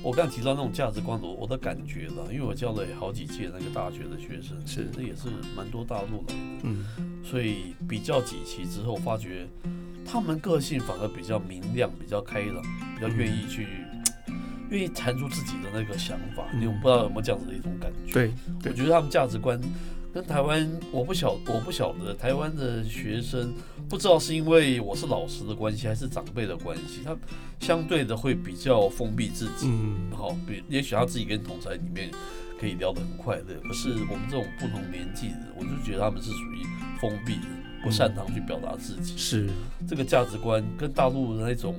[0.02, 6.84] 我刚提到那种价值观，我我的感觉了，因为我教了好几届那个大学的学生，是，那也是蛮多大陆来的，嗯，
[7.24, 9.46] 所以比较几期之后，发觉
[10.04, 12.62] 他们个性反而比较明亮，比较开朗，
[12.96, 13.66] 比较愿意去。
[14.70, 18.12] 愿意谈出自己的那个想法，你我不知道有没有这样子的一种感觉。
[18.12, 18.32] 对，
[18.64, 19.60] 我觉得他们价值观
[20.14, 23.52] 跟台湾，我不晓我不晓得台湾的学生，
[23.88, 27.16] 不知道是因为我是老师的关系，还是长辈的关系，他
[27.58, 29.66] 相对的会比较封闭自己。
[29.66, 32.12] 嗯，好，比也许他自己跟同才里面
[32.60, 36.62] 可以聊得很快乐，可是我们这种不同年纪的，我就觉得他们是属于
[37.00, 37.48] 封闭的，
[37.82, 39.18] 不擅长去表达自己。
[39.18, 39.50] 是
[39.88, 41.74] 这个价值观跟大陆的那种。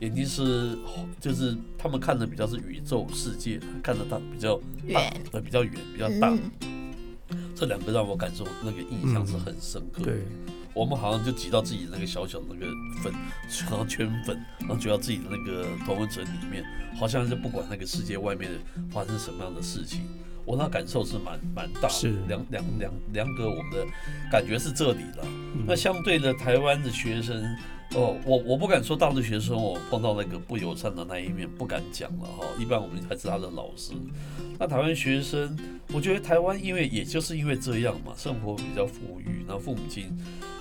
[0.00, 0.78] 眼睛是，
[1.20, 4.58] 就是他们看的比较是宇宙世界，看得大比较
[4.92, 6.34] 大，呃，比较远，比较大。
[7.60, 10.02] 这两个让我感受那个印象是很深刻。
[10.02, 10.22] 对，
[10.72, 13.12] 我们好像就挤到自己那个小小的那个粉，
[13.68, 16.64] 然后圈粉，然后挤到自己的那个同温层里面，
[16.98, 18.50] 好像是不管那个世界外面
[18.90, 20.00] 发生什么样的事情，
[20.44, 21.88] 我那感受是蛮蛮大。
[21.88, 23.86] 是两两两两个我们的
[24.30, 25.24] 感觉是这里了。
[25.66, 27.44] 那相对的，台湾的学生。
[27.92, 32.46] 哦，我我不敢说大陆学生我碰到那个不友善的那一面不敢讲了哈。
[32.56, 33.92] 一般我们还是他的老师。
[34.60, 35.58] 那台湾学生，
[35.92, 40.16] 我觉得台湾因为也就是因为这样嘛，生活比较富裕，然后父母亲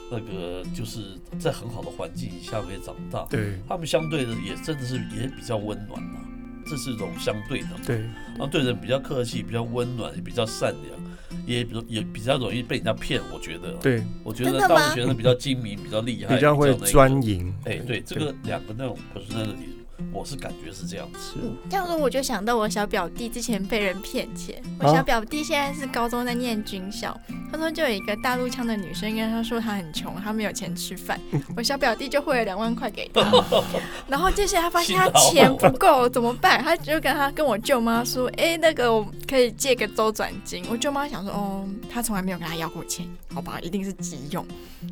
[0.10, 6.22] 那个就是在很好的环境下面长大，对，他们相对的也真的是也比较温暖嘛，
[6.70, 11.10] 这是一种相对的，对，然后对人比较客气，比较温暖，也比较善良。
[11.46, 13.72] 也比也比较容易被人家骗，我觉得。
[13.82, 17.52] 对，我觉得大陆学生比较精明，比较厉害， 比较会钻营。
[17.66, 19.79] 哎，对，这个两个那种不是那个理。
[20.12, 21.36] 我是感觉是这样子。
[21.36, 24.62] 嗯，这样说我就想到我小表弟之前被人骗钱。
[24.80, 27.16] 我小表弟现在是高中在念军校，
[27.52, 31.20] 他说就有一个大陆腔的女生跟他说他很穷，他没有钱吃饭。
[31.56, 33.22] 我小表弟就汇了两万块给他，
[34.08, 36.64] 然后接下来他发现他钱不够怎么办？
[36.64, 40.64] 他就跟他跟我舅妈说，哎，那个我可以借个周转金。
[40.72, 44.46] 我舅妈想说，哦，他从来没有跟他要过钱，好吧，一定是急用。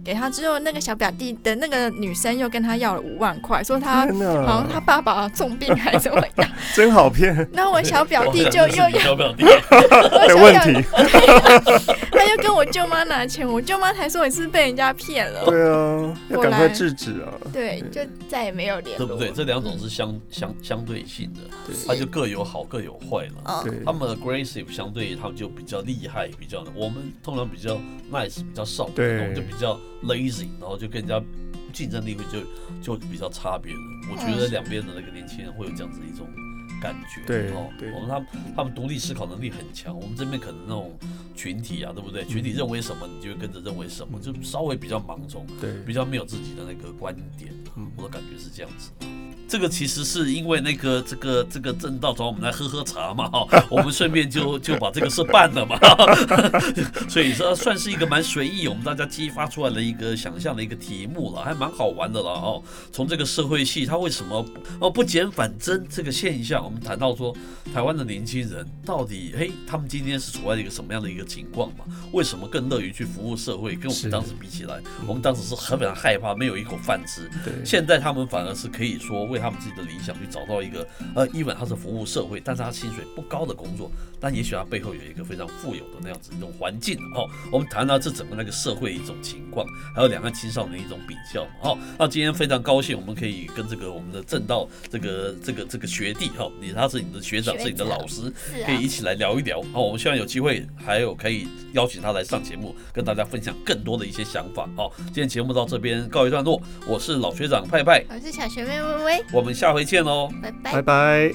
[0.04, 4.02] 给他之后，那个小表弟的那个女生又跟他要了五万块，说他
[4.46, 4.97] 好像他爸。
[5.02, 6.50] 爸爸重病还是怎么样？
[6.76, 7.48] 真好骗。
[7.52, 9.46] 那我小表弟就又要小表弟
[10.30, 10.84] 有问题，
[12.12, 15.46] 他又跟我舅妈拿钱，我舅妈才说你是被人家骗了。
[15.46, 17.34] 对啊，要赶快制止啊！
[17.54, 19.08] 对，就再也没有联络。
[19.08, 19.32] 对不对？
[19.32, 21.42] 这两种是相相相对性的，
[21.88, 23.64] 它就各有好各有坏嘛。
[23.64, 27.80] 对，他们 aggressive 相对他们就比较厉害，比较我们通常比较
[28.12, 31.22] nice，比较少，对，就比较 lazy，然后就跟人家。
[31.78, 32.24] 竞争力会
[32.82, 33.82] 就就比较差别人。
[34.12, 36.28] 我觉得两边的那个年轻人会有这样子一种
[36.82, 37.22] 感觉。
[37.28, 38.26] 对哦，我们他
[38.56, 39.96] 他们独立思考能力很强。
[39.96, 40.98] 我们这边可能那种
[41.36, 42.26] 群体啊，对不对？
[42.26, 47.54] 群体认为什么，你就跟着认为什么，就稍微比较盲从，对，比较没有自己的那个观点。
[47.76, 48.90] 嗯，我的感觉是这样子。
[49.48, 55.80] 这个其实是因为那个这个这个正道找我们来喝喝茶嘛，哈， 我们顺便就就把这个事办了嘛，
[57.08, 62.62] 所以说算是一个蛮随意，我们大家激发出来的一个想象的一个题目了，还蛮好玩的了哦。
[62.92, 64.46] 从这个社会系他为什么
[64.82, 67.34] 哦不减反增这个现象，我们谈到说
[67.74, 71.86] 台湾的年轻人到底嘿，他们今天是处在一个什么样的一个情况嘛？
[72.12, 73.76] 为什么更乐于去服务社会？
[73.78, 74.78] 跟我们当时比起来，
[75.08, 79.37] 我们当时是很非常害怕没有一口饭吃，对，现在他们反而是可以说为。
[79.40, 87.28] 他们自己的理想去找到一个呃，一本他是服务社会，但是他薪水不高的工作，但也许他背后有一个非常富有的那样子一种环境哦。
[87.52, 89.66] 我们谈到这整个那个社会一种情况，
[89.96, 91.78] 还有两岸青少年一种比较哦。
[91.98, 98.32] 那今天非常高兴，我们可以跟这个我们的正道这个这个这个学弟哈，你他是你的学长，是你的老师，
[98.66, 99.82] 可以一起来聊一聊哦。
[99.82, 104.92] 我们希望有机会还有可以邀请他来上节目，跟大家分享更多的一些想法哦。
[105.06, 109.24] 今天节目到这边告一段落，我是老学长派派，我是小学妹微微。
[109.34, 111.32] 我们下回见喽，拜拜拜拜。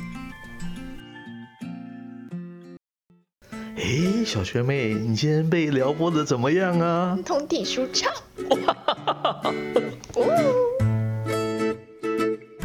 [3.76, 7.18] 哎，小学妹，你今天被撩拨的怎么样啊？
[7.24, 8.12] 通体舒畅。
[10.14, 10.91] 哦。